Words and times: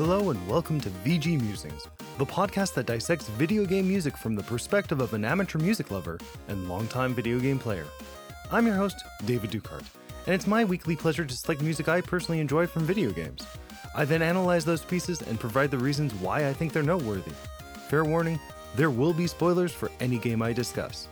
Hello 0.00 0.30
and 0.30 0.48
welcome 0.48 0.80
to 0.82 0.90
VG 1.04 1.42
Musings, 1.42 1.88
the 2.18 2.24
podcast 2.24 2.74
that 2.74 2.86
dissects 2.86 3.26
video 3.30 3.64
game 3.64 3.88
music 3.88 4.16
from 4.16 4.36
the 4.36 4.44
perspective 4.44 5.00
of 5.00 5.12
an 5.12 5.24
amateur 5.24 5.58
music 5.58 5.90
lover 5.90 6.20
and 6.46 6.68
longtime 6.68 7.14
video 7.14 7.40
game 7.40 7.58
player. 7.58 7.84
I'm 8.52 8.64
your 8.64 8.76
host, 8.76 9.02
David 9.26 9.50
Dukart, 9.50 9.82
and 10.26 10.36
it's 10.36 10.46
my 10.46 10.64
weekly 10.64 10.94
pleasure 10.94 11.24
to 11.24 11.36
select 11.36 11.62
music 11.62 11.88
I 11.88 12.00
personally 12.00 12.38
enjoy 12.38 12.68
from 12.68 12.84
video 12.84 13.10
games. 13.10 13.44
I 13.92 14.04
then 14.04 14.22
analyze 14.22 14.64
those 14.64 14.84
pieces 14.84 15.20
and 15.22 15.40
provide 15.40 15.72
the 15.72 15.78
reasons 15.78 16.14
why 16.14 16.46
I 16.46 16.52
think 16.52 16.72
they're 16.72 16.84
noteworthy. 16.84 17.32
Fair 17.88 18.04
warning, 18.04 18.38
there 18.76 18.90
will 18.90 19.12
be 19.12 19.26
spoilers 19.26 19.72
for 19.72 19.90
any 19.98 20.18
game 20.18 20.42
I 20.42 20.52
discuss. 20.52 21.08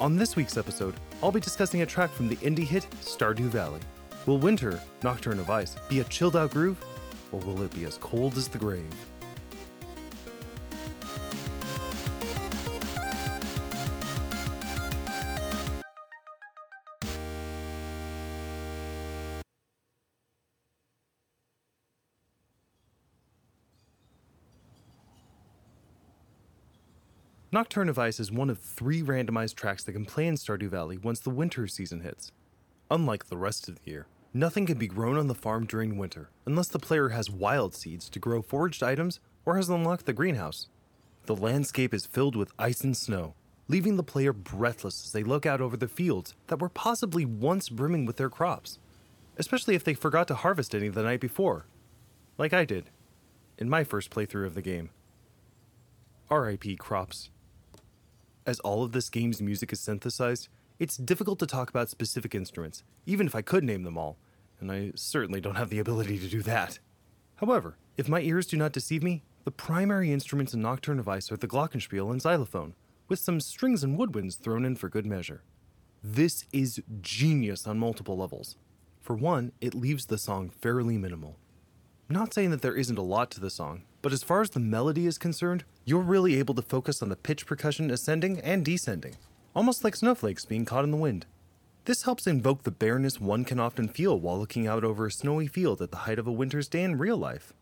On 0.00 0.16
this 0.16 0.34
week's 0.34 0.56
episode, 0.56 0.94
I'll 1.22 1.30
be 1.30 1.38
discussing 1.38 1.82
a 1.82 1.86
track 1.86 2.10
from 2.10 2.26
the 2.26 2.36
indie 2.38 2.66
hit 2.66 2.88
Stardew 3.02 3.50
Valley. 3.50 3.80
Will 4.26 4.38
Winter, 4.38 4.80
Nocturne 5.04 5.38
of 5.38 5.48
Ice, 5.48 5.76
be 5.88 6.00
a 6.00 6.04
chilled 6.04 6.34
out 6.34 6.50
groove, 6.50 6.84
or 7.32 7.40
will 7.40 7.62
it 7.62 7.74
be 7.74 7.84
as 7.84 7.98
cold 7.98 8.36
as 8.36 8.48
the 8.48 8.58
grave? 8.58 8.84
Nocturne 27.52 27.88
of 27.88 27.98
Ice 27.98 28.20
is 28.20 28.30
one 28.30 28.48
of 28.48 28.60
three 28.60 29.02
randomized 29.02 29.56
tracks 29.56 29.82
that 29.82 29.92
can 29.92 30.04
play 30.04 30.28
in 30.28 30.36
Stardew 30.36 30.68
Valley 30.68 30.96
once 30.96 31.18
the 31.18 31.30
winter 31.30 31.66
season 31.66 32.00
hits. 32.00 32.30
Unlike 32.92 33.26
the 33.26 33.36
rest 33.36 33.68
of 33.68 33.74
the 33.74 33.90
year, 33.90 34.06
nothing 34.32 34.66
can 34.66 34.78
be 34.78 34.86
grown 34.86 35.16
on 35.16 35.26
the 35.26 35.34
farm 35.34 35.66
during 35.66 35.96
winter 35.96 36.30
unless 36.46 36.68
the 36.68 36.78
player 36.78 37.10
has 37.10 37.30
wild 37.30 37.74
seeds 37.74 38.08
to 38.10 38.18
grow 38.18 38.42
foraged 38.42 38.82
items 38.82 39.20
or 39.44 39.56
has 39.56 39.68
unlocked 39.68 40.06
the 40.06 40.12
greenhouse. 40.12 40.68
The 41.26 41.36
landscape 41.36 41.92
is 41.92 42.06
filled 42.06 42.36
with 42.36 42.52
ice 42.58 42.82
and 42.82 42.96
snow, 42.96 43.34
leaving 43.68 43.96
the 43.96 44.02
player 44.02 44.32
breathless 44.32 45.04
as 45.04 45.12
they 45.12 45.22
look 45.22 45.46
out 45.46 45.60
over 45.60 45.76
the 45.76 45.88
fields 45.88 46.34
that 46.48 46.60
were 46.60 46.68
possibly 46.68 47.24
once 47.24 47.68
brimming 47.68 48.06
with 48.06 48.16
their 48.16 48.30
crops, 48.30 48.78
especially 49.38 49.74
if 49.74 49.84
they 49.84 49.94
forgot 49.94 50.28
to 50.28 50.34
harvest 50.34 50.74
any 50.74 50.88
the 50.88 51.02
night 51.02 51.20
before, 51.20 51.66
like 52.38 52.52
I 52.52 52.64
did 52.64 52.90
in 53.58 53.68
my 53.68 53.84
first 53.84 54.10
playthrough 54.10 54.46
of 54.46 54.54
the 54.54 54.62
game. 54.62 54.90
RIP 56.30 56.78
crops. 56.78 57.30
As 58.46 58.58
all 58.60 58.82
of 58.82 58.92
this 58.92 59.10
game's 59.10 59.42
music 59.42 59.72
is 59.72 59.80
synthesized, 59.80 60.48
it's 60.80 60.96
difficult 60.96 61.38
to 61.38 61.46
talk 61.46 61.68
about 61.68 61.90
specific 61.90 62.34
instruments, 62.34 62.82
even 63.04 63.26
if 63.26 63.34
I 63.34 63.42
could 63.42 63.62
name 63.62 63.82
them 63.82 63.98
all, 63.98 64.16
and 64.58 64.72
I 64.72 64.92
certainly 64.94 65.38
don't 65.38 65.56
have 65.56 65.68
the 65.68 65.78
ability 65.78 66.18
to 66.18 66.26
do 66.26 66.40
that. 66.42 66.78
However, 67.36 67.76
if 67.98 68.08
my 68.08 68.22
ears 68.22 68.46
do 68.46 68.56
not 68.56 68.72
deceive 68.72 69.02
me, 69.02 69.22
the 69.44 69.50
primary 69.50 70.10
instruments 70.10 70.54
in 70.54 70.62
Nocturne 70.62 70.98
of 70.98 71.06
Ice 71.06 71.30
are 71.30 71.36
the 71.36 71.46
glockenspiel 71.46 72.10
and 72.10 72.22
xylophone, 72.22 72.74
with 73.08 73.18
some 73.18 73.40
strings 73.40 73.84
and 73.84 73.98
woodwinds 73.98 74.38
thrown 74.38 74.64
in 74.64 74.74
for 74.74 74.88
good 74.88 75.04
measure. 75.04 75.42
This 76.02 76.46
is 76.50 76.82
genius 77.02 77.66
on 77.66 77.78
multiple 77.78 78.16
levels. 78.16 78.56
For 79.02 79.14
one, 79.14 79.52
it 79.60 79.74
leaves 79.74 80.06
the 80.06 80.16
song 80.16 80.48
fairly 80.48 80.96
minimal. 80.96 81.36
I'm 82.08 82.16
Not 82.16 82.32
saying 82.32 82.52
that 82.52 82.62
there 82.62 82.76
isn't 82.76 82.98
a 82.98 83.02
lot 83.02 83.30
to 83.32 83.40
the 83.40 83.50
song, 83.50 83.82
but 84.00 84.14
as 84.14 84.22
far 84.22 84.40
as 84.40 84.50
the 84.50 84.60
melody 84.60 85.06
is 85.06 85.18
concerned, 85.18 85.64
you're 85.84 86.00
really 86.00 86.38
able 86.38 86.54
to 86.54 86.62
focus 86.62 87.02
on 87.02 87.10
the 87.10 87.16
pitch 87.16 87.44
percussion 87.44 87.90
ascending 87.90 88.40
and 88.40 88.64
descending, 88.64 89.16
almost 89.54 89.84
like 89.84 89.96
snowflakes 89.96 90.44
being 90.44 90.64
caught 90.64 90.84
in 90.84 90.90
the 90.90 90.96
wind. 90.96 91.26
This 91.84 92.02
helps 92.02 92.26
invoke 92.26 92.62
the 92.62 92.70
bareness 92.70 93.20
one 93.20 93.44
can 93.44 93.58
often 93.58 93.88
feel 93.88 94.18
while 94.18 94.38
looking 94.38 94.66
out 94.66 94.84
over 94.84 95.06
a 95.06 95.10
snowy 95.12 95.46
field 95.46 95.80
at 95.80 95.90
the 95.90 95.98
height 95.98 96.18
of 96.18 96.26
a 96.26 96.32
winter's 96.32 96.68
day 96.68 96.82
in 96.82 96.98
real 96.98 97.16
life. 97.16 97.52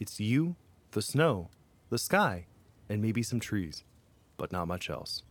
It's 0.00 0.20
you, 0.20 0.56
the 0.90 1.02
snow, 1.02 1.50
the 1.90 1.98
sky, 1.98 2.46
and 2.88 3.00
maybe 3.00 3.22
some 3.22 3.40
trees, 3.40 3.84
but 4.36 4.52
not 4.52 4.68
much 4.68 4.90
else. 4.90 5.22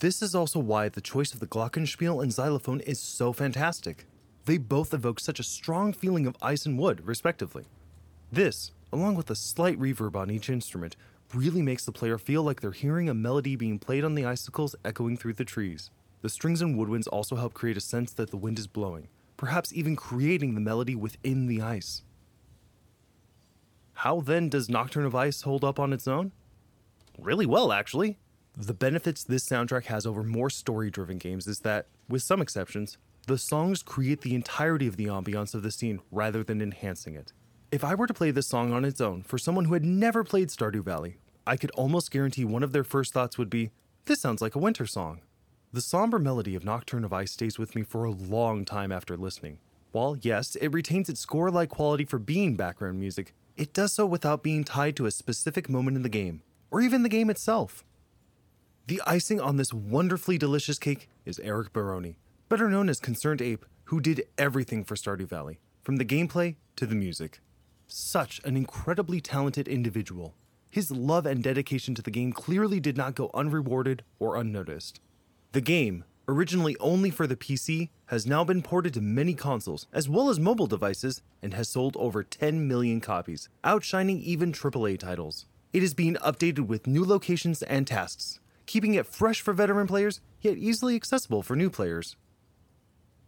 This 0.00 0.22
is 0.22 0.34
also 0.34 0.58
why 0.58 0.88
the 0.88 1.00
choice 1.00 1.34
of 1.34 1.40
the 1.40 1.46
glockenspiel 1.46 2.22
and 2.22 2.32
xylophone 2.32 2.80
is 2.80 2.98
so 2.98 3.32
fantastic. 3.32 4.06
They 4.46 4.56
both 4.56 4.94
evoke 4.94 5.20
such 5.20 5.38
a 5.38 5.44
strong 5.44 5.92
feeling 5.92 6.26
of 6.26 6.36
ice 6.40 6.64
and 6.64 6.78
wood, 6.78 7.06
respectively. 7.06 7.66
This, 8.32 8.72
along 8.92 9.16
with 9.16 9.30
a 9.30 9.34
slight 9.34 9.78
reverb 9.78 10.16
on 10.16 10.30
each 10.30 10.48
instrument, 10.48 10.96
really 11.34 11.62
makes 11.62 11.84
the 11.84 11.92
player 11.92 12.18
feel 12.18 12.42
like 12.42 12.60
they're 12.60 12.72
hearing 12.72 13.08
a 13.08 13.14
melody 13.14 13.56
being 13.56 13.78
played 13.78 14.04
on 14.04 14.14
the 14.14 14.24
icicles 14.24 14.74
echoing 14.84 15.16
through 15.16 15.34
the 15.34 15.44
trees. 15.44 15.90
The 16.22 16.28
strings 16.28 16.60
and 16.60 16.78
woodwinds 16.78 17.08
also 17.10 17.36
help 17.36 17.54
create 17.54 17.76
a 17.76 17.80
sense 17.80 18.12
that 18.12 18.30
the 18.30 18.36
wind 18.36 18.58
is 18.58 18.66
blowing, 18.66 19.08
perhaps 19.36 19.72
even 19.72 19.96
creating 19.96 20.54
the 20.54 20.60
melody 20.60 20.94
within 20.94 21.46
the 21.46 21.62
ice. 21.62 22.02
How 23.94 24.20
then 24.20 24.48
does 24.48 24.68
Nocturne 24.68 25.04
of 25.04 25.14
Ice 25.14 25.42
hold 25.42 25.64
up 25.64 25.78
on 25.78 25.92
its 25.92 26.08
own? 26.08 26.32
Really 27.18 27.46
well, 27.46 27.72
actually. 27.72 28.18
The 28.56 28.74
benefits 28.74 29.24
this 29.24 29.46
soundtrack 29.46 29.84
has 29.86 30.06
over 30.06 30.22
more 30.22 30.50
story 30.50 30.90
driven 30.90 31.18
games 31.18 31.46
is 31.46 31.60
that, 31.60 31.86
with 32.08 32.22
some 32.22 32.40
exceptions, 32.40 32.98
the 33.26 33.38
songs 33.38 33.82
create 33.82 34.22
the 34.22 34.34
entirety 34.34 34.86
of 34.86 34.96
the 34.96 35.06
ambiance 35.06 35.54
of 35.54 35.62
the 35.62 35.70
scene 35.70 36.00
rather 36.10 36.42
than 36.42 36.60
enhancing 36.60 37.14
it. 37.14 37.32
If 37.72 37.84
I 37.84 37.94
were 37.94 38.08
to 38.08 38.14
play 38.14 38.32
this 38.32 38.48
song 38.48 38.72
on 38.72 38.84
its 38.84 39.00
own 39.00 39.22
for 39.22 39.38
someone 39.38 39.66
who 39.66 39.74
had 39.74 39.84
never 39.84 40.24
played 40.24 40.48
Stardew 40.48 40.82
Valley, 40.82 41.18
I 41.46 41.56
could 41.56 41.70
almost 41.70 42.10
guarantee 42.10 42.44
one 42.44 42.64
of 42.64 42.72
their 42.72 42.82
first 42.82 43.12
thoughts 43.12 43.38
would 43.38 43.48
be, 43.48 43.70
This 44.06 44.20
sounds 44.20 44.42
like 44.42 44.56
a 44.56 44.58
winter 44.58 44.86
song. 44.86 45.20
The 45.72 45.80
somber 45.80 46.18
melody 46.18 46.56
of 46.56 46.64
Nocturne 46.64 47.04
of 47.04 47.12
Ice 47.12 47.30
stays 47.30 47.60
with 47.60 47.76
me 47.76 47.84
for 47.84 48.02
a 48.02 48.10
long 48.10 48.64
time 48.64 48.90
after 48.90 49.16
listening. 49.16 49.60
While, 49.92 50.16
yes, 50.20 50.56
it 50.56 50.72
retains 50.72 51.08
its 51.08 51.20
score 51.20 51.48
like 51.48 51.68
quality 51.68 52.04
for 52.04 52.18
being 52.18 52.56
background 52.56 52.98
music, 52.98 53.34
it 53.56 53.72
does 53.72 53.92
so 53.92 54.04
without 54.04 54.42
being 54.42 54.64
tied 54.64 54.96
to 54.96 55.06
a 55.06 55.12
specific 55.12 55.68
moment 55.68 55.96
in 55.96 56.02
the 56.02 56.08
game, 56.08 56.42
or 56.72 56.80
even 56.80 57.04
the 57.04 57.08
game 57.08 57.30
itself. 57.30 57.84
The 58.88 59.00
icing 59.06 59.40
on 59.40 59.58
this 59.58 59.72
wonderfully 59.72 60.38
delicious 60.38 60.80
cake 60.80 61.08
is 61.24 61.38
Eric 61.38 61.72
Baroni, 61.72 62.16
better 62.48 62.68
known 62.68 62.88
as 62.88 63.00
ConcernedApe, 63.00 63.62
who 63.84 64.00
did 64.00 64.26
everything 64.36 64.82
for 64.82 64.96
Stardew 64.96 65.28
Valley, 65.28 65.60
from 65.84 65.98
the 65.98 66.04
gameplay 66.04 66.56
to 66.74 66.84
the 66.84 66.96
music. 66.96 67.38
Such 67.92 68.40
an 68.44 68.56
incredibly 68.56 69.20
talented 69.20 69.66
individual. 69.66 70.36
His 70.70 70.92
love 70.92 71.26
and 71.26 71.42
dedication 71.42 71.92
to 71.96 72.02
the 72.02 72.12
game 72.12 72.32
clearly 72.32 72.78
did 72.78 72.96
not 72.96 73.16
go 73.16 73.32
unrewarded 73.34 74.04
or 74.20 74.36
unnoticed. 74.36 75.00
The 75.50 75.60
game, 75.60 76.04
originally 76.28 76.76
only 76.78 77.10
for 77.10 77.26
the 77.26 77.34
PC, 77.34 77.88
has 78.06 78.28
now 78.28 78.44
been 78.44 78.62
ported 78.62 78.94
to 78.94 79.00
many 79.00 79.34
consoles 79.34 79.88
as 79.92 80.08
well 80.08 80.30
as 80.30 80.38
mobile 80.38 80.68
devices 80.68 81.20
and 81.42 81.52
has 81.54 81.68
sold 81.68 81.96
over 81.96 82.22
10 82.22 82.68
million 82.68 83.00
copies, 83.00 83.48
outshining 83.64 84.20
even 84.20 84.52
AAA 84.52 84.96
titles. 85.00 85.46
It 85.72 85.82
is 85.82 85.92
being 85.92 86.14
updated 86.14 86.68
with 86.68 86.86
new 86.86 87.04
locations 87.04 87.60
and 87.64 87.88
tasks, 87.88 88.38
keeping 88.66 88.94
it 88.94 89.04
fresh 89.04 89.40
for 89.40 89.52
veteran 89.52 89.88
players 89.88 90.20
yet 90.40 90.56
easily 90.56 90.94
accessible 90.94 91.42
for 91.42 91.56
new 91.56 91.70
players. 91.70 92.14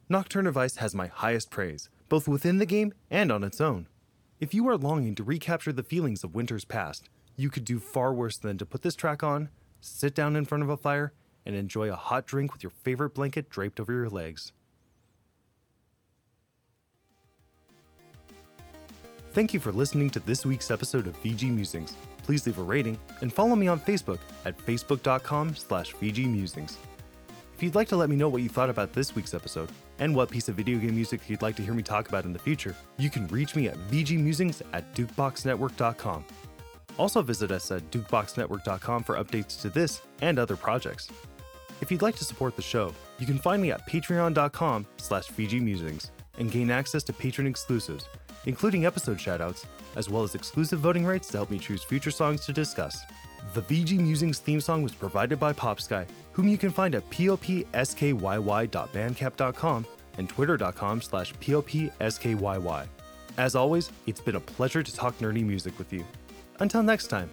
Nocturne 0.08 0.46
of 0.46 0.56
Ice 0.56 0.76
has 0.76 0.94
my 0.94 1.08
highest 1.08 1.50
praise, 1.50 1.88
both 2.08 2.28
within 2.28 2.58
the 2.58 2.66
game 2.66 2.92
and 3.10 3.32
on 3.32 3.42
its 3.42 3.60
own. 3.60 3.88
If 4.42 4.52
you 4.52 4.68
are 4.70 4.76
longing 4.76 5.14
to 5.14 5.22
recapture 5.22 5.72
the 5.72 5.84
feelings 5.84 6.24
of 6.24 6.34
winter's 6.34 6.64
past, 6.64 7.08
you 7.36 7.48
could 7.48 7.64
do 7.64 7.78
far 7.78 8.12
worse 8.12 8.36
than 8.36 8.58
to 8.58 8.66
put 8.66 8.82
this 8.82 8.96
track 8.96 9.22
on, 9.22 9.50
sit 9.80 10.16
down 10.16 10.34
in 10.34 10.46
front 10.46 10.64
of 10.64 10.68
a 10.68 10.76
fire, 10.76 11.12
and 11.46 11.54
enjoy 11.54 11.92
a 11.92 11.94
hot 11.94 12.26
drink 12.26 12.52
with 12.52 12.60
your 12.60 12.72
favorite 12.82 13.14
blanket 13.14 13.48
draped 13.48 13.78
over 13.78 13.92
your 13.92 14.08
legs. 14.08 14.50
Thank 19.30 19.54
you 19.54 19.60
for 19.60 19.70
listening 19.70 20.10
to 20.10 20.18
this 20.18 20.44
week's 20.44 20.72
episode 20.72 21.06
of 21.06 21.22
VG 21.22 21.48
Musings. 21.48 21.96
Please 22.24 22.44
leave 22.44 22.58
a 22.58 22.62
rating 22.62 22.98
and 23.20 23.32
follow 23.32 23.54
me 23.54 23.68
on 23.68 23.78
Facebook 23.78 24.18
at 24.44 24.58
facebook.com 24.58 25.54
slash 25.54 25.94
vgmusings. 25.94 26.78
If 27.54 27.62
you'd 27.62 27.76
like 27.76 27.86
to 27.90 27.96
let 27.96 28.10
me 28.10 28.16
know 28.16 28.28
what 28.28 28.42
you 28.42 28.48
thought 28.48 28.70
about 28.70 28.92
this 28.92 29.14
week's 29.14 29.34
episode 29.34 29.70
and 30.02 30.12
what 30.16 30.28
piece 30.28 30.48
of 30.48 30.56
video 30.56 30.78
game 30.78 30.96
music 30.96 31.20
you'd 31.28 31.42
like 31.42 31.54
to 31.54 31.62
hear 31.62 31.74
me 31.74 31.82
talk 31.82 32.08
about 32.08 32.24
in 32.24 32.32
the 32.32 32.38
future, 32.38 32.74
you 32.98 33.08
can 33.08 33.28
reach 33.28 33.54
me 33.54 33.68
at 33.68 33.76
vgmusings 33.88 34.60
at 34.72 34.92
dukeboxnetwork.com. 34.96 36.24
Also 36.98 37.22
visit 37.22 37.52
us 37.52 37.70
at 37.70 37.88
dukeboxnetwork.com 37.92 39.04
for 39.04 39.14
updates 39.14 39.60
to 39.62 39.70
this 39.70 40.02
and 40.20 40.40
other 40.40 40.56
projects. 40.56 41.08
If 41.80 41.92
you'd 41.92 42.02
like 42.02 42.16
to 42.16 42.24
support 42.24 42.56
the 42.56 42.62
show, 42.62 42.92
you 43.20 43.26
can 43.26 43.38
find 43.38 43.62
me 43.62 43.70
at 43.70 43.88
patreon.com 43.88 44.86
slash 44.96 45.28
vgmusings 45.28 46.10
and 46.36 46.50
gain 46.50 46.72
access 46.72 47.04
to 47.04 47.12
patron 47.12 47.46
exclusives, 47.46 48.08
including 48.46 48.86
episode 48.86 49.18
shoutouts, 49.18 49.66
as 49.94 50.10
well 50.10 50.24
as 50.24 50.34
exclusive 50.34 50.80
voting 50.80 51.06
rights 51.06 51.28
to 51.28 51.36
help 51.36 51.50
me 51.50 51.60
choose 51.60 51.84
future 51.84 52.10
songs 52.10 52.44
to 52.46 52.52
discuss. 52.52 53.04
The 53.54 53.62
VG 53.62 53.98
Musings 53.98 54.38
theme 54.38 54.60
song 54.60 54.82
was 54.82 54.94
provided 54.94 55.38
by 55.38 55.52
PopSky, 55.52 56.06
whom 56.32 56.48
you 56.48 56.56
can 56.56 56.70
find 56.70 56.94
at 56.94 57.08
popskyy.bandcamp.com 57.10 59.86
and 60.18 60.28
twitter.com 60.28 61.02
slash 61.02 61.32
popskyy. 61.34 62.86
As 63.38 63.54
always, 63.54 63.90
it's 64.06 64.20
been 64.20 64.36
a 64.36 64.40
pleasure 64.40 64.82
to 64.82 64.94
talk 64.94 65.16
nerdy 65.18 65.44
music 65.44 65.78
with 65.78 65.92
you. 65.92 66.04
Until 66.60 66.82
next 66.82 67.08
time. 67.08 67.30